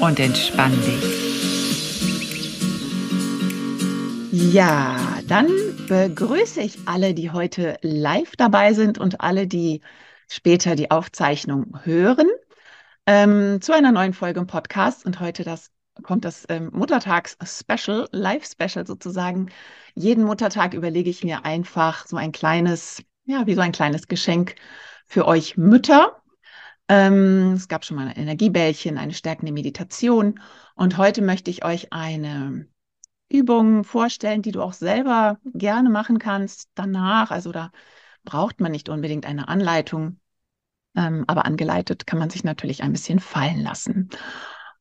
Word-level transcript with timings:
und 0.00 0.20
entspann 0.20 0.72
dich. 0.72 1.26
Ja, 4.32 4.96
dann 5.28 5.48
begrüße 5.88 6.60
ich 6.60 6.78
alle, 6.86 7.14
die 7.14 7.30
heute 7.30 7.78
live 7.82 8.36
dabei 8.36 8.74
sind 8.74 8.98
und 8.98 9.20
alle, 9.20 9.46
die 9.46 9.80
später 10.28 10.76
die 10.76 10.90
Aufzeichnung 10.90 11.78
hören, 11.84 12.28
ähm, 13.06 13.60
zu 13.60 13.72
einer 13.72 13.92
neuen 13.92 14.12
Folge 14.12 14.40
im 14.40 14.46
Podcast. 14.46 15.06
Und 15.06 15.20
heute 15.20 15.44
das, 15.44 15.70
kommt 16.02 16.24
das 16.24 16.44
ähm, 16.48 16.70
Muttertags-Special, 16.72 18.08
Live-Special 18.12 18.86
sozusagen. 18.86 19.50
Jeden 19.94 20.24
Muttertag 20.24 20.74
überlege 20.74 21.10
ich 21.10 21.24
mir 21.24 21.44
einfach 21.44 22.06
so 22.06 22.16
ein 22.16 22.32
kleines, 22.32 23.02
ja, 23.24 23.46
wie 23.46 23.54
so 23.54 23.60
ein 23.62 23.72
kleines 23.72 24.08
Geschenk 24.08 24.56
für 25.06 25.26
euch 25.26 25.56
Mütter. 25.56 26.22
Ähm, 26.88 27.52
es 27.54 27.68
gab 27.68 27.84
schon 27.84 27.96
mal 27.96 28.08
ein 28.08 28.16
Energiebällchen, 28.16 28.98
eine 28.98 29.14
stärkende 29.14 29.52
Meditation. 29.52 30.40
Und 30.74 30.96
heute 30.98 31.22
möchte 31.22 31.50
ich 31.50 31.64
euch 31.64 31.92
eine 31.92 32.68
Übung 33.28 33.84
vorstellen, 33.84 34.42
die 34.42 34.52
du 34.52 34.62
auch 34.62 34.72
selber 34.72 35.38
gerne 35.44 35.90
machen 35.90 36.18
kannst 36.18 36.70
danach. 36.74 37.30
Also 37.30 37.50
da 37.50 37.72
braucht 38.24 38.60
man 38.60 38.72
nicht 38.72 38.88
unbedingt 38.88 39.26
eine 39.26 39.48
Anleitung, 39.48 40.20
ähm, 40.94 41.24
aber 41.26 41.44
angeleitet 41.44 42.06
kann 42.06 42.18
man 42.18 42.30
sich 42.30 42.44
natürlich 42.44 42.82
ein 42.82 42.92
bisschen 42.92 43.18
fallen 43.18 43.62
lassen. 43.62 44.10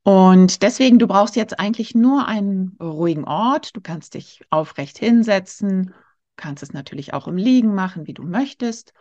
Und 0.03 0.61
deswegen, 0.61 0.99
du 0.99 1.07
brauchst 1.07 1.35
jetzt 1.35 1.59
eigentlich 1.59 1.95
nur 1.95 2.27
einen 2.27 2.77
ruhigen 2.79 3.25
Ort. 3.25 3.75
Du 3.75 3.81
kannst 3.81 4.13
dich 4.13 4.43
aufrecht 4.51 4.99
hinsetzen, 4.99 5.95
kannst 6.35 6.61
es 6.61 6.73
natürlich 6.73 7.15
auch 7.15 7.27
im 7.27 7.37
Liegen 7.37 7.73
machen, 7.73 8.05
wie 8.05 8.13
du 8.13 8.21
möchtest 8.21 8.93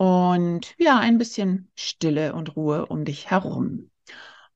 und 0.00 0.74
ja, 0.78 0.98
ein 0.98 1.18
bisschen 1.18 1.70
Stille 1.74 2.32
und 2.32 2.56
Ruhe 2.56 2.86
um 2.86 3.04
dich 3.04 3.28
herum. 3.28 3.90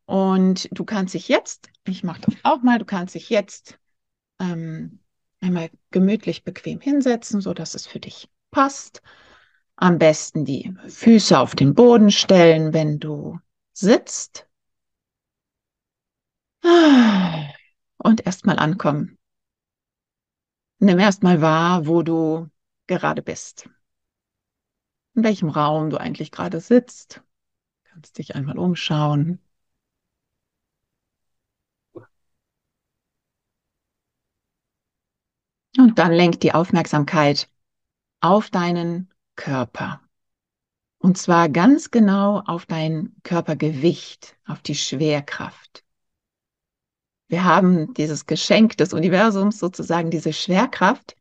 Und 0.07 0.71
du 0.73 0.87
kannst 0.87 1.13
dich 1.13 1.29
jetzt, 1.29 1.69
ich 1.87 2.03
mache 2.03 2.23
das 2.23 2.35
auch 2.45 2.63
mal, 2.63 2.79
du 2.79 2.87
kannst 2.87 3.15
dich 3.15 3.29
jetzt 3.29 3.79
ähm, 4.41 5.01
einmal 5.43 5.69
gemütlich 5.91 6.45
bequem 6.45 6.81
hinsetzen, 6.81 7.43
so 7.43 7.53
dass 7.53 7.75
es 7.75 7.87
für 7.87 8.01
dich 8.01 8.31
passt. 8.53 9.03
Am 9.77 9.99
besten 9.99 10.47
die 10.47 10.75
Füße 10.89 11.39
auf 11.39 11.55
den 11.55 11.75
Boden 11.75 12.11
stellen, 12.11 12.73
wenn 12.73 12.99
du 12.99 13.39
sitzt. 13.75 14.49
Und 16.63 18.25
erstmal 18.25 18.59
ankommen. 18.59 19.19
Nimm 20.79 20.99
erstmal 20.99 21.43
wahr, 21.43 21.87
wo 21.87 22.03
du 22.03 22.49
gerade 22.87 23.21
bist 23.21 23.69
in 25.15 25.25
welchem 25.25 25.49
Raum 25.49 25.91
du 25.91 25.99
eigentlich 25.99 26.31
gerade 26.31 26.61
sitzt. 26.61 27.23
Du 27.85 27.91
kannst 27.91 28.19
dich 28.19 28.35
einmal 28.35 28.59
umschauen. 28.59 29.39
Und 35.77 35.99
dann 35.99 36.13
lenkt 36.13 36.43
die 36.43 36.53
Aufmerksamkeit 36.55 37.49
auf 38.21 38.51
deinen 38.51 39.13
Körper. 39.37 40.01
Und 40.99 41.19
zwar 41.19 41.49
ganz 41.49 41.91
genau 41.91 42.41
auf 42.47 42.65
dein 42.67 43.15
Körpergewicht, 43.25 44.37
auf 44.47 44.63
die 44.63 44.75
Schwerkraft. 44.75 45.85
Wir 47.29 47.45
haben 47.45 47.93
dieses 47.95 48.27
Geschenk 48.27 48.77
des 48.77 48.93
Universums, 48.93 49.59
sozusagen 49.59 50.11
diese 50.11 50.33
Schwerkraft, 50.33 51.17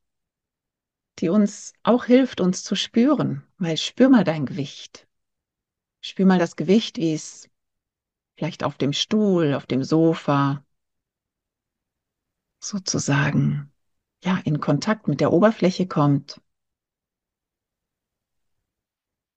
die 1.19 1.29
uns 1.29 1.73
auch 1.83 2.05
hilft, 2.05 2.41
uns 2.41 2.63
zu 2.63 2.75
spüren. 2.75 3.43
Weil 3.57 3.77
spür 3.77 4.09
mal 4.09 4.23
dein 4.23 4.45
Gewicht. 4.45 5.07
Spür 6.01 6.25
mal 6.25 6.39
das 6.39 6.55
Gewicht, 6.55 6.97
wie 6.97 7.13
es 7.13 7.49
vielleicht 8.35 8.63
auf 8.63 8.77
dem 8.77 8.93
Stuhl, 8.93 9.53
auf 9.53 9.65
dem 9.65 9.83
Sofa 9.83 10.65
sozusagen 12.59 13.71
ja 14.23 14.39
in 14.45 14.59
Kontakt 14.59 15.07
mit 15.07 15.19
der 15.19 15.33
Oberfläche 15.33 15.87
kommt. 15.87 16.41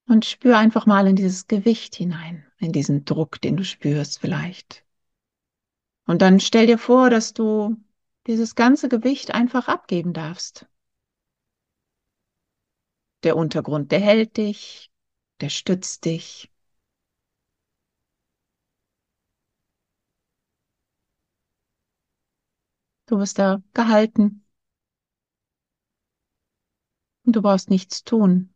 Und 0.09 0.25
spür 0.25 0.57
einfach 0.57 0.87
mal 0.87 1.07
in 1.09 1.17
dieses 1.17 1.49
Gewicht 1.49 1.97
hinein, 1.97 2.47
in 2.59 2.73
diesen 2.73 3.05
Druck, 3.05 3.41
den 3.41 3.57
du 3.57 3.65
spürst 3.65 4.21
vielleicht. 4.21 4.85
Und 6.07 6.23
dann 6.23 6.39
stell 6.39 6.69
dir 6.69 6.79
vor, 6.79 7.11
dass 7.11 7.35
du 7.35 7.77
dieses 8.29 8.55
ganze 8.55 8.89
Gewicht 8.89 9.35
einfach 9.35 9.67
abgeben 9.67 10.13
darfst. 10.13 10.67
Der 13.27 13.37
Untergrund, 13.37 13.93
der 13.93 14.01
hält 14.01 14.39
dich, 14.39 14.91
der 15.43 15.51
stützt 15.51 16.07
dich. 16.07 16.51
Du 23.07 23.19
bist 23.19 23.39
da 23.41 23.63
gehalten. 23.75 24.45
Und 27.27 27.37
du 27.37 27.43
brauchst 27.43 27.69
nichts 27.69 28.05
tun. 28.05 28.55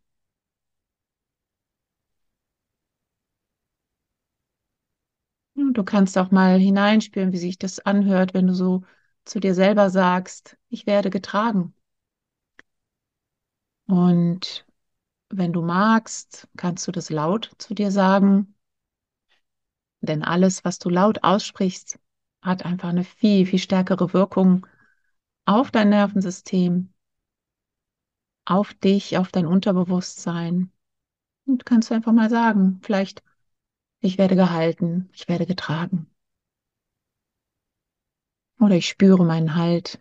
Du 5.55 5.83
kannst 5.85 6.17
auch 6.17 6.29
mal 6.31 6.59
hineinspüren, 6.59 7.31
wie 7.31 7.37
sich 7.37 7.57
das 7.57 7.79
anhört, 7.79 8.33
wenn 8.33 8.47
du 8.47 8.53
so 8.53 8.83
zu 9.23 9.39
dir 9.39 9.53
selber 9.55 9.89
sagst, 9.89 10.57
ich 10.67 10.85
werde 10.87 11.09
getragen. 11.09 11.73
Und 13.91 14.65
wenn 15.27 15.51
du 15.51 15.61
magst, 15.61 16.47
kannst 16.55 16.87
du 16.87 16.93
das 16.93 17.09
laut 17.09 17.51
zu 17.57 17.73
dir 17.73 17.91
sagen. 17.91 18.55
Denn 19.99 20.23
alles, 20.23 20.63
was 20.63 20.79
du 20.79 20.87
laut 20.87 21.25
aussprichst, 21.25 21.99
hat 22.41 22.63
einfach 22.63 22.87
eine 22.87 23.03
viel, 23.03 23.45
viel 23.45 23.59
stärkere 23.59 24.13
Wirkung 24.13 24.65
auf 25.43 25.71
dein 25.71 25.89
Nervensystem, 25.89 26.93
auf 28.45 28.73
dich, 28.75 29.17
auf 29.17 29.29
dein 29.29 29.45
Unterbewusstsein. 29.45 30.71
Und 31.45 31.65
kannst 31.65 31.89
du 31.89 31.93
einfach 31.93 32.13
mal 32.13 32.29
sagen, 32.29 32.79
vielleicht, 32.83 33.21
ich 33.99 34.17
werde 34.17 34.37
gehalten, 34.37 35.09
ich 35.11 35.27
werde 35.27 35.45
getragen. 35.45 36.09
Oder 38.57 38.75
ich 38.75 38.87
spüre 38.87 39.25
meinen 39.25 39.55
Halt, 39.55 39.99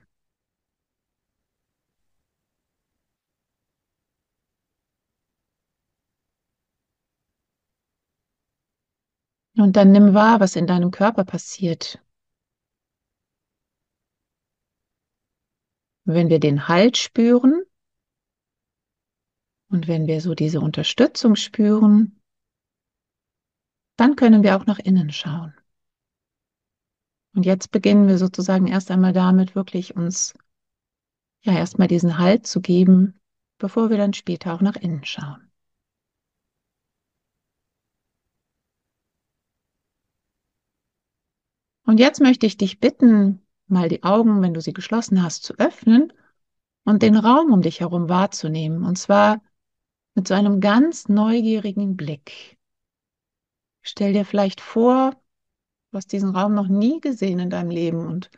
Und 9.61 9.77
dann 9.77 9.93
nimm 9.93 10.15
wahr, 10.15 10.41
was 10.41 10.57
in 10.57 10.67
deinem 10.67 10.91
Körper 10.91 11.25
passiert. 11.25 12.03
Wenn 16.05 16.31
wir 16.31 16.41
den 16.41 16.67
Halt 16.67 16.97
spüren 16.97 17.63
und 19.69 19.87
wenn 19.87 20.07
wir 20.07 20.23
so 20.23 20.35
diese 20.35 20.61
Unterstützung 20.61 21.37
spüren, 21.37 22.23
dann 23.97 24.17
können 24.17 24.43
wir 24.43 24.57
auch 24.57 24.65
nach 24.65 24.79
innen 24.79 25.13
schauen. 25.13 25.55
Und 27.35 27.45
jetzt 27.45 27.71
beginnen 27.71 28.09
wir 28.09 28.17
sozusagen 28.17 28.67
erst 28.67 28.91
einmal 28.91 29.13
damit, 29.13 29.55
wirklich 29.55 29.95
uns 29.95 30.33
ja 31.43 31.53
erstmal 31.53 31.87
diesen 31.87 32.17
Halt 32.17 32.47
zu 32.47 32.63
geben, 32.63 33.21
bevor 33.59 33.91
wir 33.91 33.99
dann 33.99 34.15
später 34.15 34.55
auch 34.55 34.63
nach 34.63 34.77
innen 34.77 35.05
schauen. 35.05 35.50
Und 41.91 41.99
jetzt 41.99 42.21
möchte 42.21 42.47
ich 42.47 42.57
dich 42.57 42.79
bitten, 42.79 43.45
mal 43.67 43.89
die 43.89 44.05
Augen, 44.05 44.43
wenn 44.43 44.55
du 44.55 44.61
sie 44.61 44.73
geschlossen 44.73 45.25
hast, 45.25 45.43
zu 45.43 45.55
öffnen 45.59 46.13
und 46.85 47.03
den 47.03 47.17
Raum 47.17 47.53
um 47.53 47.63
dich 47.63 47.81
herum 47.81 48.09
wahrzunehmen. 48.09 48.85
Und 48.85 48.95
zwar 48.95 49.43
mit 50.15 50.29
so 50.29 50.35
einem 50.35 50.61
ganz 50.61 51.09
neugierigen 51.09 51.97
Blick. 51.97 52.59
Stell 53.83 54.13
dir 54.13 54.25
vielleicht 54.25 54.61
vor, 54.61 55.21
du 55.91 55.97
hast 55.97 56.13
diesen 56.13 56.31
Raum 56.31 56.55
noch 56.55 56.69
nie 56.69 57.01
gesehen 57.01 57.41
in 57.41 57.51
deinem 57.51 57.71
Leben 57.71 58.07
und 58.07 58.31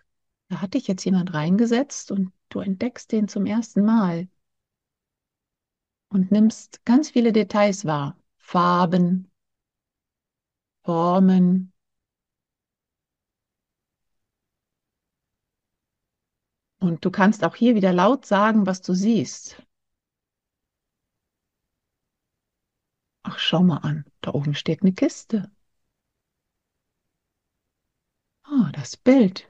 da 0.48 0.62
hat 0.62 0.72
dich 0.72 0.88
jetzt 0.88 1.04
jemand 1.04 1.34
reingesetzt 1.34 2.10
und 2.10 2.32
du 2.48 2.60
entdeckst 2.60 3.12
den 3.12 3.28
zum 3.28 3.44
ersten 3.44 3.84
Mal 3.84 4.28
und 6.08 6.32
nimmst 6.32 6.86
ganz 6.86 7.10
viele 7.10 7.34
Details 7.34 7.84
wahr. 7.84 8.16
Farben, 8.38 9.30
Formen. 10.86 11.71
Und 16.82 17.04
du 17.04 17.12
kannst 17.12 17.44
auch 17.44 17.54
hier 17.54 17.76
wieder 17.76 17.92
laut 17.92 18.26
sagen, 18.26 18.66
was 18.66 18.82
du 18.82 18.92
siehst. 18.92 19.62
Ach, 23.22 23.38
schau 23.38 23.62
mal 23.62 23.78
an, 23.78 24.04
da 24.20 24.32
oben 24.34 24.56
steht 24.56 24.82
eine 24.82 24.92
Kiste. 24.92 25.48
Oh, 28.48 28.66
das 28.72 28.96
Bild. 28.96 29.46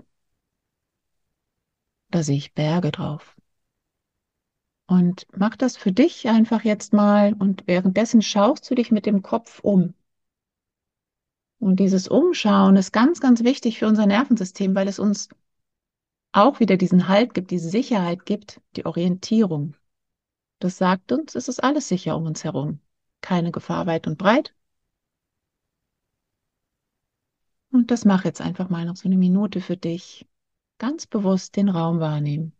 Da 2.10 2.22
sehe 2.22 2.36
ich 2.36 2.52
Berge 2.52 2.92
drauf. 2.92 3.34
Und 4.86 5.26
mach 5.34 5.56
das 5.56 5.78
für 5.78 5.90
dich 5.90 6.28
einfach 6.28 6.64
jetzt 6.64 6.92
mal 6.92 7.32
und 7.32 7.66
währenddessen 7.66 8.20
schaust 8.20 8.70
du 8.70 8.74
dich 8.74 8.90
mit 8.90 9.06
dem 9.06 9.22
Kopf 9.22 9.60
um. 9.60 9.94
Und 11.60 11.76
dieses 11.76 12.08
Umschauen 12.08 12.76
ist 12.76 12.92
ganz, 12.92 13.20
ganz 13.20 13.42
wichtig 13.42 13.78
für 13.78 13.86
unser 13.86 14.04
Nervensystem, 14.04 14.74
weil 14.74 14.86
es 14.86 14.98
uns 14.98 15.30
auch 16.32 16.60
wieder 16.60 16.76
diesen 16.76 17.08
Halt 17.08 17.34
gibt, 17.34 17.50
diese 17.50 17.68
Sicherheit 17.70 18.26
gibt, 18.26 18.60
die 18.76 18.86
Orientierung. 18.86 19.74
Das 20.58 20.78
sagt 20.78 21.12
uns, 21.12 21.34
es 21.34 21.48
ist 21.48 21.62
alles 21.62 21.88
sicher 21.88 22.16
um 22.16 22.26
uns 22.26 22.44
herum. 22.44 22.80
Keine 23.20 23.52
Gefahr 23.52 23.86
weit 23.86 24.06
und 24.06 24.18
breit. 24.18 24.54
Und 27.72 27.90
das 27.90 28.04
mach 28.04 28.24
jetzt 28.24 28.40
einfach 28.40 28.68
mal 28.68 28.84
noch 28.84 28.96
so 28.96 29.08
eine 29.08 29.16
Minute 29.16 29.60
für 29.60 29.76
dich. 29.76 30.26
Ganz 30.78 31.06
bewusst 31.06 31.56
den 31.56 31.68
Raum 31.68 32.00
wahrnehmen. 32.00 32.52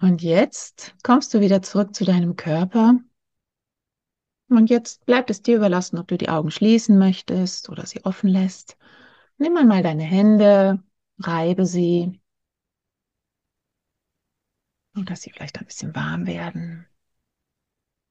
Und 0.00 0.22
jetzt 0.22 0.94
kommst 1.02 1.34
du 1.34 1.40
wieder 1.40 1.62
zurück 1.62 1.94
zu 1.94 2.04
deinem 2.04 2.36
Körper. 2.36 2.98
Und 4.48 4.70
jetzt 4.70 5.04
bleibt 5.06 5.30
es 5.30 5.42
dir 5.42 5.56
überlassen, 5.56 5.98
ob 5.98 6.08
du 6.08 6.16
die 6.16 6.28
Augen 6.28 6.50
schließen 6.50 6.98
möchtest 6.98 7.68
oder 7.68 7.84
sie 7.84 8.04
offen 8.04 8.28
lässt. 8.28 8.76
Nimm 9.36 9.56
einmal 9.56 9.82
deine 9.82 10.04
Hände, 10.04 10.82
reibe 11.18 11.66
sie, 11.66 12.20
und 14.98 15.10
dass 15.10 15.22
sie 15.22 15.30
vielleicht 15.30 15.58
ein 15.58 15.66
bisschen 15.66 15.94
warm 15.94 16.26
werden. 16.26 16.86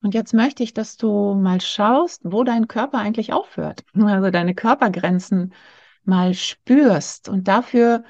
Und 0.01 0.13
jetzt 0.13 0.33
möchte 0.33 0.63
ich, 0.63 0.73
dass 0.73 0.95
du 0.95 1.33
mal 1.33 1.59
schaust, 1.59 2.21
wo 2.23 2.43
dein 2.43 2.67
Körper 2.67 2.99
eigentlich 2.99 3.33
aufhört. 3.33 3.83
Also 3.93 4.31
deine 4.31 4.55
Körpergrenzen 4.55 5.53
mal 6.03 6.33
spürst. 6.33 7.29
Und 7.29 7.47
dafür, 7.47 8.03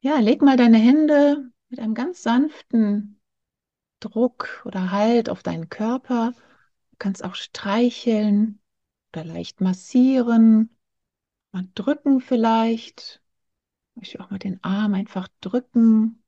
ja, 0.00 0.18
leg 0.18 0.42
mal 0.42 0.56
deine 0.56 0.78
Hände 0.78 1.51
mit 1.72 1.80
einem 1.80 1.94
ganz 1.94 2.22
sanften 2.22 3.18
Druck 4.00 4.62
oder 4.66 4.92
Halt 4.92 5.30
auf 5.30 5.42
deinen 5.42 5.70
Körper. 5.70 6.32
Du 6.90 6.96
kannst 6.98 7.24
auch 7.24 7.34
streicheln 7.34 8.60
oder 9.14 9.24
leicht 9.24 9.62
massieren, 9.62 10.76
mal 11.52 11.66
drücken 11.74 12.20
vielleicht. 12.20 13.22
Ich 14.02 14.20
auch 14.20 14.30
mal 14.30 14.38
den 14.38 14.62
Arm 14.64 14.94
einfach 14.94 15.28
drücken, 15.40 16.22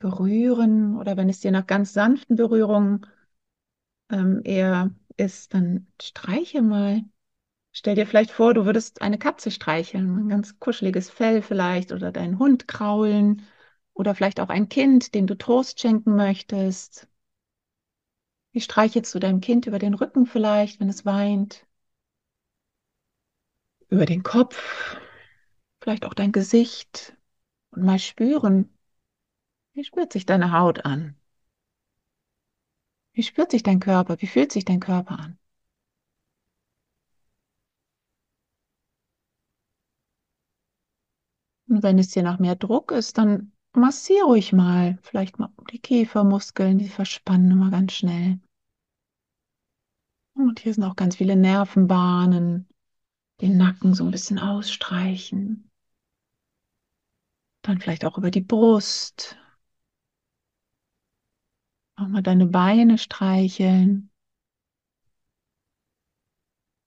berühren 0.00 0.96
oder 0.96 1.16
wenn 1.16 1.28
es 1.28 1.40
dir 1.40 1.50
nach 1.52 1.66
ganz 1.66 1.92
sanften 1.92 2.36
Berührungen 2.36 3.06
ähm, 4.10 4.40
eher 4.44 4.90
ist, 5.16 5.54
dann 5.54 5.86
streiche 6.00 6.62
mal 6.62 7.02
Stell 7.72 7.94
dir 7.94 8.06
vielleicht 8.06 8.30
vor, 8.30 8.52
du 8.52 8.66
würdest 8.66 9.00
eine 9.00 9.18
Katze 9.18 9.50
streicheln, 9.50 10.18
ein 10.18 10.28
ganz 10.28 10.58
kuscheliges 10.60 11.08
Fell 11.08 11.40
vielleicht 11.40 11.92
oder 11.92 12.12
deinen 12.12 12.38
Hund 12.38 12.68
kraulen 12.68 13.42
oder 13.94 14.14
vielleicht 14.14 14.40
auch 14.40 14.50
ein 14.50 14.68
Kind, 14.68 15.14
dem 15.14 15.26
du 15.26 15.34
Trost 15.36 15.80
schenken 15.80 16.14
möchtest. 16.14 17.08
Wie 18.52 18.60
streichelst 18.60 19.14
du 19.14 19.20
deinem 19.20 19.40
Kind 19.40 19.64
über 19.66 19.78
den 19.78 19.94
Rücken 19.94 20.26
vielleicht, 20.26 20.80
wenn 20.80 20.90
es 20.90 21.06
weint? 21.06 21.66
Über 23.90 24.06
den 24.06 24.22
Kopf, 24.22 24.96
vielleicht 25.82 26.04
auch 26.04 26.14
dein 26.14 26.32
Gesicht 26.32 27.16
und 27.70 27.84
mal 27.84 27.98
spüren, 27.98 28.72
wie 29.72 29.82
spürt 29.84 30.12
sich 30.12 30.26
deine 30.26 30.52
Haut 30.52 30.84
an? 30.84 31.16
Wie 33.12 33.22
spürt 33.22 33.50
sich 33.50 33.62
dein 33.62 33.80
Körper? 33.80 34.18
Wie 34.22 34.26
fühlt 34.26 34.50
sich 34.50 34.64
dein 34.64 34.80
Körper 34.80 35.18
an? 35.18 35.38
Und 41.68 41.82
wenn 41.82 41.98
es 41.98 42.08
dir 42.08 42.22
nach 42.22 42.38
mehr 42.38 42.56
Druck 42.56 42.92
ist, 42.92 43.18
dann 43.18 43.52
massiere 43.72 44.24
ruhig 44.24 44.52
mal. 44.52 44.98
Vielleicht 45.02 45.38
mal 45.38 45.52
die 45.70 45.78
Kiefermuskeln, 45.78 46.78
die 46.78 46.88
verspannen 46.88 47.50
immer 47.50 47.70
ganz 47.70 47.92
schnell. 47.92 48.40
Und 50.34 50.60
hier 50.60 50.72
sind 50.72 50.84
auch 50.84 50.96
ganz 50.96 51.16
viele 51.16 51.36
Nervenbahnen. 51.36 52.68
Den 53.40 53.56
Nacken 53.56 53.94
so 53.94 54.04
ein 54.04 54.10
bisschen 54.10 54.38
ausstreichen. 54.38 55.70
Dann 57.62 57.80
vielleicht 57.80 58.04
auch 58.04 58.16
über 58.16 58.30
die 58.30 58.40
Brust. 58.40 59.36
Auch 61.96 62.08
mal 62.08 62.22
deine 62.22 62.46
Beine 62.46 62.96
streicheln. 62.98 64.10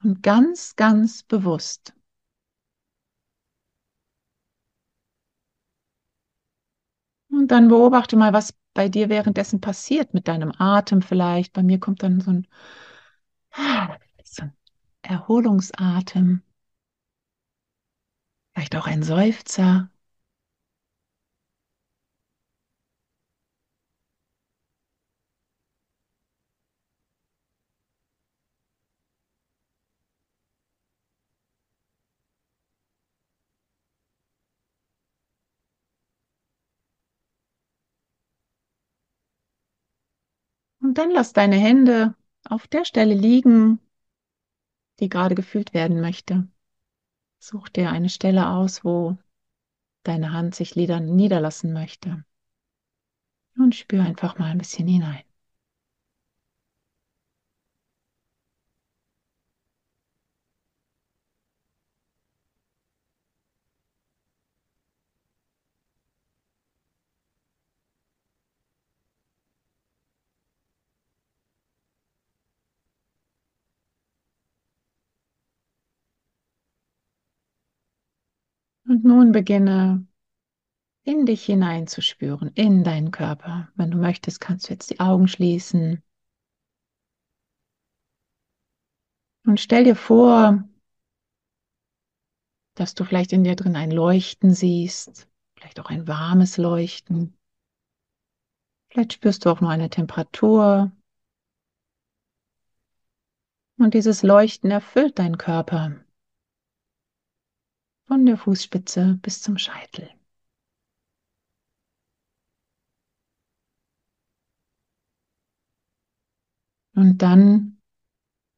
Und 0.03 0.23
ganz, 0.23 0.75
ganz 0.75 1.23
bewusst 1.23 1.93
Und 7.31 7.47
dann 7.50 7.67
beobachte 7.69 8.15
mal, 8.17 8.33
was 8.33 8.53
bei 8.73 8.89
dir 8.89 9.09
währenddessen 9.09 9.61
passiert 9.61 10.13
mit 10.13 10.27
deinem 10.27 10.51
Atem 10.57 11.01
vielleicht. 11.01 11.53
Bei 11.53 11.63
mir 11.63 11.79
kommt 11.79 12.03
dann 12.03 12.21
so 12.21 12.31
ein, 12.31 12.47
so 14.23 14.43
ein 14.43 14.53
Erholungsatem. 15.03 16.41
Vielleicht 18.53 18.75
auch 18.77 18.88
ein 18.88 19.03
Seufzer. 19.03 19.90
Und 40.91 40.98
dann 40.98 41.12
lass 41.12 41.31
deine 41.31 41.55
Hände 41.55 42.15
auf 42.43 42.67
der 42.67 42.83
Stelle 42.83 43.13
liegen, 43.13 43.79
die 45.00 45.07
gerade 45.07 45.36
gefühlt 45.36 45.74
werden 45.74 46.01
möchte. 46.01 46.50
Such 47.39 47.69
dir 47.69 47.91
eine 47.91 48.10
Stelle 48.10 48.50
aus, 48.50 48.83
wo 48.83 49.17
deine 50.03 50.33
Hand 50.33 50.53
sich 50.53 50.75
niederlassen 50.75 51.71
möchte. 51.71 52.25
Und 53.57 53.74
spür 53.74 54.03
einfach 54.03 54.38
mal 54.38 54.51
ein 54.51 54.57
bisschen 54.57 54.86
hinein. 54.86 55.24
Und 79.01 79.08
nun 79.08 79.31
beginne 79.31 80.05
in 81.01 81.25
dich 81.25 81.43
hineinzuspüren, 81.46 82.51
in 82.53 82.84
deinen 82.84 83.10
Körper. 83.10 83.70
Wenn 83.74 83.89
du 83.89 83.98
möchtest, 83.98 84.39
kannst 84.39 84.70
du 84.70 84.74
jetzt 84.74 84.91
die 84.91 85.00
Augen 85.00 85.27
schließen. 85.27 86.03
Und 89.43 89.60
stell 89.60 89.86
dir 89.86 89.96
vor, 89.96 90.63
dass 92.75 92.93
du 92.93 93.03
vielleicht 93.03 93.34
in 93.34 93.43
dir 93.43 93.55
drin 93.55 93.75
ein 93.75 93.89
Leuchten 93.89 94.53
siehst, 94.53 95.27
vielleicht 95.55 95.79
auch 95.79 95.89
ein 95.89 96.08
warmes 96.08 96.58
Leuchten. 96.58 97.36
Vielleicht 98.89 99.13
spürst 99.13 99.46
du 99.46 99.50
auch 99.50 99.62
nur 99.62 99.72
eine 99.72 99.89
Temperatur. 99.89 100.91
Und 103.79 103.96
dieses 103.96 104.22
Leuchten 104.22 104.70
erfüllt 104.70 105.17
deinen 105.17 105.39
Körper. 105.39 106.05
Von 108.12 108.25
der 108.25 108.36
Fußspitze 108.36 109.20
bis 109.22 109.41
zum 109.41 109.58
Scheitel. 109.58 110.10
Und 116.94 117.20
dann 117.20 117.82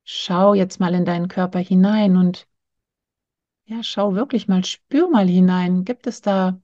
schau 0.05 0.55
jetzt 0.55 0.79
mal 0.79 0.95
in 0.95 1.05
deinen 1.05 1.27
Körper 1.27 1.59
hinein 1.59 2.17
und 2.17 2.47
ja, 3.65 3.83
schau 3.83 4.15
wirklich 4.15 4.47
mal, 4.47 4.65
spür 4.65 5.07
mal 5.07 5.27
hinein. 5.27 5.85
Gibt 5.85 6.07
es 6.07 6.21
da 6.21 6.59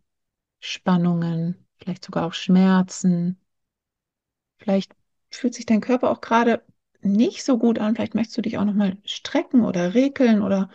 Spannungen, 0.60 1.64
vielleicht 1.78 2.04
sogar 2.04 2.26
auch 2.26 2.34
Schmerzen? 2.34 3.40
Vielleicht 4.58 4.96
fühlt 5.30 5.54
sich 5.54 5.68
dein 5.68 5.82
Körper 5.82 6.10
auch 6.10 6.22
gerade 6.22 6.64
nicht 7.02 7.44
so 7.44 7.60
gut 7.60 7.78
an. 7.78 7.94
Vielleicht 7.96 8.16
möchtest 8.16 8.40
du 8.40 8.42
dich 8.42 8.58
auch 8.58 8.66
noch 8.66 8.74
mal 8.74 8.98
strecken 9.06 9.64
oder 9.64 9.94
regeln 9.94 10.42
oder 10.42 10.72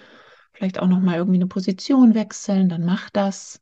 vielleicht 0.54 0.78
auch 0.80 0.86
noch 0.88 1.00
mal 1.00 1.16
irgendwie 1.16 1.36
eine 1.38 1.46
Position 1.46 2.14
wechseln. 2.14 2.68
Dann 2.70 2.84
mach 2.84 3.10
das. 3.10 3.60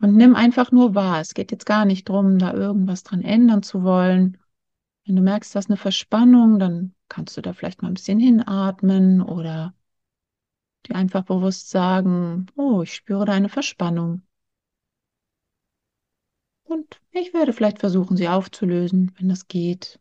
Und 0.00 0.16
nimm 0.16 0.34
einfach 0.34 0.72
nur 0.72 0.94
wahr. 0.94 1.20
Es 1.20 1.34
geht 1.34 1.52
jetzt 1.52 1.66
gar 1.66 1.84
nicht 1.84 2.08
darum, 2.08 2.38
da 2.38 2.52
irgendwas 2.54 3.02
dran 3.02 3.22
ändern 3.22 3.62
zu 3.62 3.82
wollen. 3.82 4.38
Wenn 5.06 5.16
du 5.16 5.22
merkst, 5.22 5.54
dass 5.54 5.68
eine 5.68 5.76
Verspannung, 5.76 6.58
dann 6.58 6.94
kannst 7.08 7.36
du 7.36 7.42
da 7.42 7.52
vielleicht 7.52 7.82
mal 7.82 7.88
ein 7.88 7.94
bisschen 7.94 8.18
hinatmen 8.20 9.20
oder 9.22 9.74
dir 10.86 10.94
einfach 10.94 11.24
bewusst 11.24 11.70
sagen, 11.70 12.46
oh, 12.54 12.82
ich 12.82 12.94
spüre 12.94 13.24
da 13.24 13.32
eine 13.32 13.48
Verspannung. 13.48 14.22
Und 16.64 17.00
ich 17.10 17.34
werde 17.34 17.52
vielleicht 17.52 17.80
versuchen, 17.80 18.16
sie 18.16 18.28
aufzulösen, 18.28 19.12
wenn 19.18 19.28
das 19.28 19.46
geht. 19.46 20.00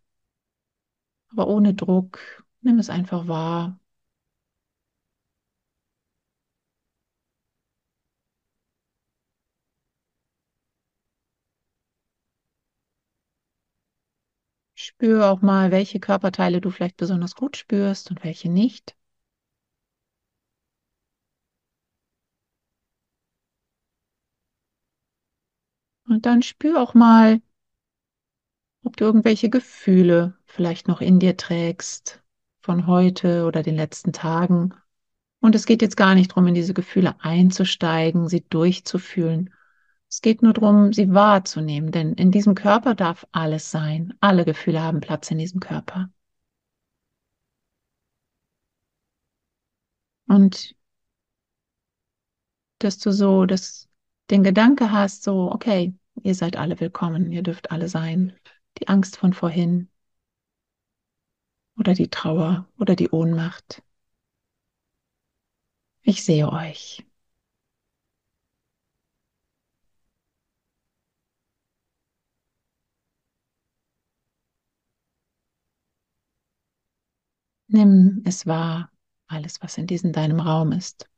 Aber 1.31 1.47
ohne 1.47 1.73
Druck. 1.73 2.19
Nimm 2.61 2.77
es 2.79 2.89
einfach 2.91 3.27
wahr. 3.27 3.79
Spür 14.73 15.29
auch 15.29 15.43
mal, 15.43 15.69
welche 15.69 15.99
Körperteile 15.99 16.59
du 16.59 16.71
vielleicht 16.71 16.97
besonders 16.97 17.35
gut 17.35 17.55
spürst 17.55 18.09
und 18.09 18.23
welche 18.23 18.49
nicht. 18.49 18.95
Und 26.09 26.25
dann 26.25 26.41
spür 26.41 26.81
auch 26.81 26.93
mal, 26.93 27.39
ob 28.83 28.97
du 28.97 29.05
irgendwelche 29.05 29.49
Gefühle 29.49 30.37
vielleicht 30.49 30.87
noch 30.87 31.01
in 31.01 31.19
dir 31.19 31.37
trägst 31.37 32.21
von 32.61 32.87
heute 32.87 33.45
oder 33.45 33.63
den 33.63 33.75
letzten 33.75 34.13
Tagen. 34.13 34.73
Und 35.39 35.55
es 35.55 35.65
geht 35.65 35.81
jetzt 35.81 35.95
gar 35.95 36.15
nicht 36.15 36.31
darum, 36.31 36.47
in 36.47 36.53
diese 36.53 36.73
Gefühle 36.73 37.15
einzusteigen, 37.21 38.27
sie 38.27 38.41
durchzufühlen. 38.49 39.53
Es 40.09 40.21
geht 40.21 40.41
nur 40.41 40.53
darum, 40.53 40.91
sie 40.91 41.13
wahrzunehmen, 41.13 41.91
denn 41.91 42.13
in 42.13 42.31
diesem 42.31 42.55
Körper 42.55 42.95
darf 42.95 43.25
alles 43.31 43.71
sein. 43.71 44.13
Alle 44.21 44.43
Gefühle 44.43 44.81
haben 44.81 45.01
Platz 45.01 45.29
in 45.31 45.37
diesem 45.37 45.59
Körper. 45.59 46.09
Und 50.27 50.75
dass 52.79 52.97
du 52.97 53.11
so 53.11 53.45
das, 53.45 53.87
den 54.29 54.43
Gedanke 54.43 54.91
hast, 54.91 55.23
so, 55.23 55.51
okay, 55.51 55.93
ihr 56.23 56.35
seid 56.35 56.57
alle 56.57 56.79
willkommen, 56.79 57.31
ihr 57.31 57.43
dürft 57.43 57.71
alle 57.71 57.87
sein. 57.87 58.33
Die 58.79 58.87
Angst 58.87 59.17
von 59.17 59.33
vorhin 59.33 59.89
oder 61.79 61.93
die 61.95 62.09
Trauer 62.09 62.67
oder 62.77 62.95
die 62.95 63.09
Ohnmacht. 63.09 63.81
Ich 66.01 66.25
sehe 66.25 66.49
euch. 66.51 67.05
Nimm 77.67 78.21
es 78.25 78.45
wahr, 78.45 78.91
alles, 79.27 79.59
was 79.63 79.77
in 79.79 79.87
diesem 79.87 80.11
deinem 80.13 80.39
Raum 80.39 80.71
ist. 80.71 81.08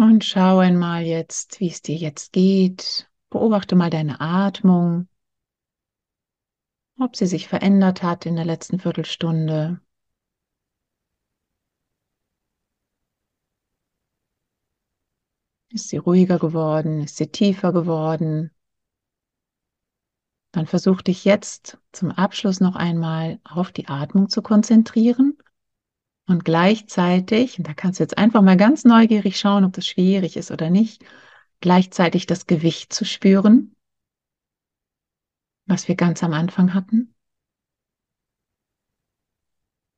Und 0.00 0.24
schau 0.24 0.60
einmal 0.60 1.02
jetzt, 1.02 1.60
wie 1.60 1.68
es 1.68 1.82
dir 1.82 1.94
jetzt 1.94 2.32
geht. 2.32 3.10
Beobachte 3.28 3.76
mal 3.76 3.90
deine 3.90 4.18
Atmung, 4.18 5.08
ob 6.98 7.16
sie 7.16 7.26
sich 7.26 7.48
verändert 7.48 8.02
hat 8.02 8.24
in 8.24 8.34
der 8.34 8.46
letzten 8.46 8.78
Viertelstunde. 8.78 9.78
Ist 15.68 15.90
sie 15.90 15.98
ruhiger 15.98 16.38
geworden? 16.38 17.02
Ist 17.02 17.18
sie 17.18 17.26
tiefer 17.26 17.74
geworden? 17.74 18.52
Dann 20.52 20.66
versuch 20.66 21.02
dich 21.02 21.26
jetzt 21.26 21.76
zum 21.92 22.10
Abschluss 22.10 22.58
noch 22.58 22.74
einmal 22.74 23.38
auf 23.44 23.70
die 23.70 23.88
Atmung 23.88 24.30
zu 24.30 24.40
konzentrieren 24.40 25.36
und 26.30 26.44
gleichzeitig, 26.44 27.58
und 27.58 27.66
da 27.66 27.74
kannst 27.74 27.98
du 27.98 28.04
jetzt 28.04 28.16
einfach 28.16 28.40
mal 28.40 28.56
ganz 28.56 28.84
neugierig 28.84 29.38
schauen, 29.38 29.64
ob 29.64 29.72
das 29.72 29.86
schwierig 29.86 30.36
ist 30.36 30.52
oder 30.52 30.70
nicht, 30.70 31.04
gleichzeitig 31.60 32.26
das 32.26 32.46
Gewicht 32.46 32.92
zu 32.92 33.04
spüren, 33.04 33.74
was 35.66 35.88
wir 35.88 35.96
ganz 35.96 36.22
am 36.22 36.32
Anfang 36.32 36.72
hatten. 36.72 37.14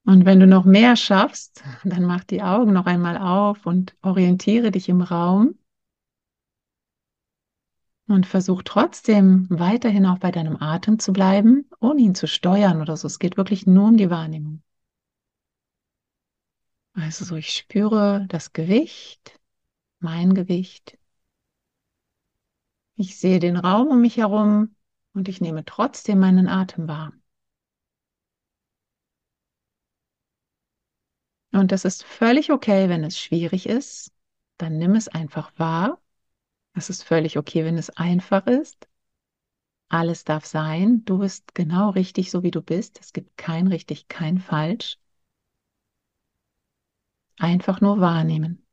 Und 0.04 0.24
wenn 0.24 0.40
du 0.40 0.46
noch 0.46 0.64
mehr 0.64 0.96
schaffst, 0.96 1.62
dann 1.84 2.04
mach 2.04 2.24
die 2.24 2.42
Augen 2.42 2.72
noch 2.72 2.86
einmal 2.86 3.18
auf 3.18 3.66
und 3.66 3.94
orientiere 4.00 4.70
dich 4.70 4.88
im 4.88 5.02
Raum 5.02 5.58
und 8.08 8.26
versuch 8.26 8.62
trotzdem 8.64 9.46
weiterhin 9.50 10.06
auch 10.06 10.18
bei 10.18 10.30
deinem 10.30 10.56
Atem 10.60 10.98
zu 10.98 11.12
bleiben, 11.12 11.68
ohne 11.78 12.00
ihn 12.00 12.14
zu 12.14 12.26
steuern 12.26 12.80
oder 12.80 12.96
so. 12.96 13.06
Es 13.06 13.18
geht 13.18 13.36
wirklich 13.36 13.66
nur 13.66 13.88
um 13.88 13.98
die 13.98 14.10
Wahrnehmung. 14.10 14.62
Also 16.94 17.24
so, 17.26 17.36
ich 17.36 17.50
spüre 17.50 18.24
das 18.30 18.52
Gewicht, 18.54 19.38
mein 20.00 20.34
Gewicht. 20.34 20.98
Ich 22.96 23.18
sehe 23.18 23.38
den 23.38 23.58
Raum 23.58 23.88
um 23.88 24.00
mich 24.00 24.16
herum 24.16 24.74
und 25.12 25.28
ich 25.28 25.42
nehme 25.42 25.62
trotzdem 25.66 26.18
meinen 26.20 26.48
Atem 26.48 26.88
wahr. 26.88 27.12
Und 31.52 31.72
das 31.72 31.84
ist 31.86 32.04
völlig 32.04 32.50
okay, 32.52 32.88
wenn 32.90 33.04
es 33.04 33.18
schwierig 33.18 33.66
ist. 33.66 34.12
Dann 34.58 34.76
nimm 34.78 34.94
es 34.94 35.08
einfach 35.08 35.52
wahr. 35.58 36.00
Es 36.74 36.90
ist 36.90 37.04
völlig 37.04 37.38
okay, 37.38 37.64
wenn 37.64 37.78
es 37.78 37.90
einfach 37.90 38.46
ist. 38.46 38.88
Alles 39.90 40.24
darf 40.24 40.44
sein. 40.44 41.04
Du 41.04 41.18
bist 41.18 41.54
genau 41.54 41.90
richtig, 41.90 42.32
so 42.32 42.42
wie 42.42 42.50
du 42.50 42.60
bist. 42.62 42.98
Es 43.00 43.12
gibt 43.12 43.36
kein 43.36 43.68
richtig, 43.68 44.08
kein 44.08 44.38
falsch. 44.38 44.98
Einfach 47.38 47.82
nur 47.82 48.00
wahrnehmen. 48.00 48.64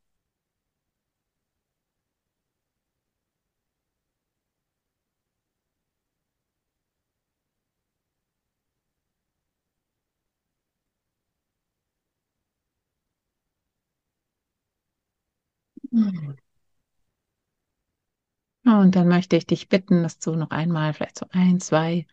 Und 18.65 18.95
dann 18.95 19.07
möchte 19.09 19.35
ich 19.35 19.45
dich 19.47 19.67
bitten, 19.69 20.01
dass 20.03 20.19
du 20.19 20.33
noch 20.35 20.51
einmal 20.51 20.93
vielleicht 20.93 21.17
so 21.19 21.25
ein, 21.31 21.59
zwei 21.59 22.05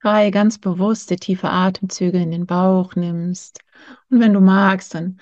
drei 0.00 0.30
ganz 0.30 0.58
bewusste, 0.58 1.16
tiefe 1.16 1.50
Atemzüge 1.50 2.18
in 2.18 2.30
den 2.30 2.46
Bauch 2.46 2.94
nimmst. 2.94 3.60
Und 4.10 4.20
wenn 4.20 4.32
du 4.32 4.40
magst, 4.40 4.94
dann 4.94 5.20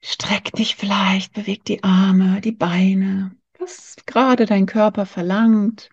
streck 0.00 0.52
dich 0.52 0.76
vielleicht, 0.76 1.32
beweg 1.32 1.64
die 1.64 1.82
Arme, 1.82 2.40
die 2.40 2.52
Beine, 2.52 3.36
was 3.58 3.96
gerade 4.06 4.46
dein 4.46 4.66
Körper 4.66 5.06
verlangt. 5.06 5.90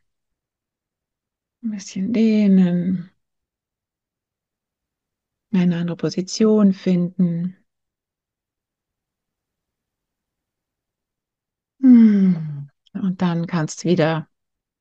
Ein 1.63 1.71
bisschen 1.71 2.13
dehnen. 2.13 3.09
Eine 5.51 5.77
andere 5.77 5.97
Position 5.97 6.73
finden. 6.73 7.57
Hm. 11.81 12.69
Und 12.93 13.21
dann 13.21 13.47
kannst 13.47 13.83
du 13.83 13.89
wieder 13.89 14.27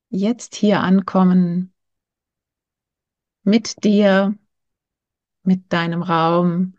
jetzt 0.09 0.55
hier 0.55 0.81
ankommen 0.81 1.72
mit 3.45 3.85
dir, 3.85 4.35
mit 5.43 5.73
deinem 5.73 6.03
Raum 6.03 6.75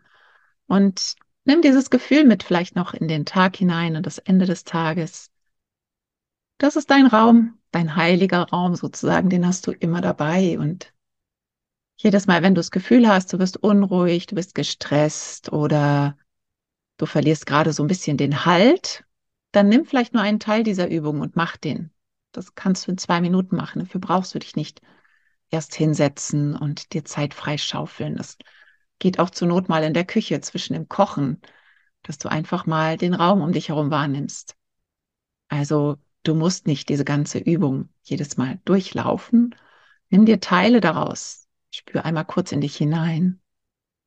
und 0.66 1.16
nimm 1.44 1.62
dieses 1.62 1.90
Gefühl 1.90 2.24
mit 2.24 2.42
vielleicht 2.42 2.76
noch 2.76 2.94
in 2.94 3.08
den 3.08 3.26
Tag 3.26 3.56
hinein 3.56 3.96
und 3.96 4.06
das 4.06 4.18
Ende 4.18 4.46
des 4.46 4.64
Tages. 4.64 5.30
Das 6.58 6.76
ist 6.76 6.90
dein 6.90 7.06
Raum, 7.06 7.58
dein 7.72 7.96
heiliger 7.96 8.48
Raum 8.48 8.76
sozusagen, 8.76 9.28
den 9.28 9.46
hast 9.46 9.66
du 9.66 9.72
immer 9.72 10.00
dabei 10.00 10.58
und 10.58 10.92
jedes 11.96 12.26
Mal, 12.26 12.42
wenn 12.42 12.54
du 12.54 12.58
das 12.58 12.70
Gefühl 12.70 13.08
hast, 13.08 13.32
du 13.32 13.38
bist 13.38 13.56
unruhig, 13.56 14.26
du 14.26 14.34
bist 14.34 14.54
gestresst 14.54 15.52
oder 15.52 16.16
du 16.96 17.06
verlierst 17.06 17.46
gerade 17.46 17.72
so 17.72 17.84
ein 17.84 17.88
bisschen 17.88 18.16
den 18.16 18.44
Halt, 18.44 19.04
dann 19.52 19.68
nimm 19.68 19.84
vielleicht 19.84 20.12
nur 20.12 20.22
einen 20.22 20.40
Teil 20.40 20.64
dieser 20.64 20.88
Übung 20.88 21.20
und 21.20 21.36
mach 21.36 21.56
den. 21.56 21.90
Das 22.32 22.54
kannst 22.56 22.86
du 22.86 22.90
in 22.90 22.98
zwei 22.98 23.20
Minuten 23.20 23.54
machen. 23.54 23.80
Dafür 23.80 24.00
brauchst 24.00 24.34
du 24.34 24.40
dich 24.40 24.56
nicht 24.56 24.82
erst 25.54 25.74
hinsetzen 25.74 26.56
und 26.56 26.92
dir 26.92 27.04
Zeit 27.04 27.32
freischaufeln. 27.32 28.16
Das 28.16 28.36
geht 28.98 29.18
auch 29.18 29.30
zur 29.30 29.48
Not 29.48 29.68
mal 29.68 29.84
in 29.84 29.94
der 29.94 30.04
Küche 30.04 30.40
zwischen 30.40 30.74
dem 30.74 30.88
Kochen, 30.88 31.40
dass 32.02 32.18
du 32.18 32.28
einfach 32.28 32.66
mal 32.66 32.96
den 32.96 33.14
Raum 33.14 33.40
um 33.40 33.52
dich 33.52 33.68
herum 33.68 33.90
wahrnimmst. 33.90 34.56
Also 35.48 35.96
du 36.22 36.34
musst 36.34 36.66
nicht 36.66 36.88
diese 36.88 37.04
ganze 37.04 37.38
Übung 37.38 37.88
jedes 38.02 38.36
Mal 38.36 38.60
durchlaufen. 38.64 39.54
Nimm 40.10 40.26
dir 40.26 40.40
Teile 40.40 40.80
daraus. 40.80 41.46
Spür 41.70 42.04
einmal 42.04 42.24
kurz 42.24 42.52
in 42.52 42.60
dich 42.60 42.76
hinein, 42.76 43.40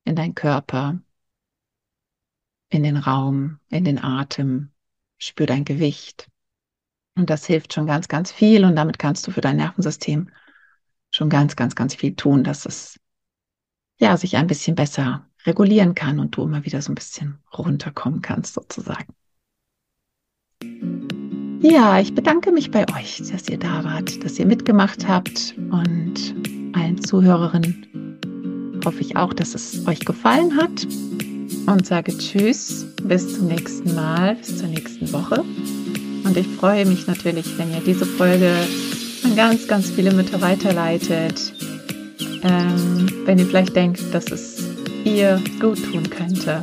in 0.04 0.16
deinen 0.16 0.36
Körper, 0.36 1.02
in 2.70 2.84
den 2.84 2.98
Raum, 2.98 3.60
in 3.70 3.84
den 3.84 4.04
Atem. 4.04 4.72
Spür 5.18 5.48
dein 5.48 5.66
Gewicht. 5.66 6.30
Und 7.16 7.30
das 7.30 7.46
hilft 7.46 7.74
schon 7.74 7.88
ganz, 7.88 8.08
ganz 8.08 8.32
viel. 8.32 8.64
Und 8.64 8.76
damit 8.76 9.00
kannst 9.00 9.26
du 9.26 9.32
für 9.32 9.42
dein 9.42 9.58
Nervensystem 9.58 10.30
schon 11.18 11.30
ganz, 11.30 11.56
ganz, 11.56 11.76
ganz 11.76 11.96
viel 11.96 12.16
tun, 12.16 12.44
dass 12.44 12.66
es 12.66 13.00
ja 13.98 14.16
sich 14.16 14.38
ein 14.38 14.48
bisschen 14.48 14.76
besser 14.76 15.26
regulieren 15.46 15.96
kann 15.96 16.20
und 16.20 16.36
du 16.38 16.44
immer 16.44 16.64
wieder 16.64 16.82
so 16.82 16.92
ein 16.92 16.96
bisschen 16.96 17.40
runterkommen 17.58 18.22
kannst, 18.22 18.54
sozusagen. 18.54 19.14
Ja, 21.62 22.00
ich 22.00 22.14
bedanke 22.14 22.52
mich 22.52 22.70
bei 22.70 22.86
euch, 22.96 23.22
dass 23.32 23.50
ihr 23.50 23.58
da 23.58 23.84
wart, 23.84 24.24
dass 24.24 24.38
ihr 24.38 24.46
mitgemacht 24.46 25.08
habt 25.08 25.56
und 25.58 26.36
allen 26.74 27.02
Zuhörerinnen 27.02 28.80
hoffe 28.86 29.02
ich 29.02 29.18
auch, 29.18 29.34
dass 29.34 29.56
es 29.56 29.88
euch 29.88 30.02
gefallen 30.02 30.56
hat 30.56 30.86
und 31.66 31.86
sage 31.86 32.16
Tschüss, 32.16 32.86
bis 33.04 33.36
zum 33.36 33.48
nächsten 33.48 33.96
Mal, 33.96 34.36
bis 34.36 34.58
zur 34.60 34.68
nächsten 34.68 35.12
Woche. 35.12 35.44
Und 36.24 36.38
ich 36.38 36.48
freue 36.48 36.86
mich 36.86 37.08
natürlich, 37.08 37.58
wenn 37.58 37.72
ihr 37.72 37.82
diese 37.82 38.06
Folge 38.06 38.54
an 39.28 39.36
ganz, 39.36 39.68
ganz 39.68 39.90
viele 39.90 40.14
Mütter 40.14 40.42
weiterleitet. 40.42 41.54
Ähm, 42.44 43.08
wenn 43.26 43.38
ihr 43.38 43.46
vielleicht 43.46 43.76
denkt, 43.76 44.02
dass 44.14 44.32
es 44.32 44.64
ihr 45.04 45.42
gut 45.60 45.84
tun 45.92 46.10
könnte, 46.10 46.62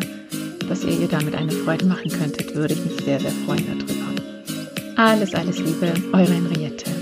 dass 0.69 0.85
ihr 0.85 0.99
ihr 0.99 1.09
damit 1.09 1.35
eine 1.35 1.53
Freude 1.53 1.85
machen 1.87 2.11
könntet, 2.11 2.55
würde 2.55 2.75
ich 2.75 2.85
mich 2.85 3.05
sehr, 3.05 3.21
sehr 3.21 3.33
freuen 3.45 3.67
darüber. 3.67 4.05
Alles, 4.97 5.35
alles 5.35 5.59
Liebe, 5.59 5.93
eure 6.13 6.33
Henriette. 6.33 6.94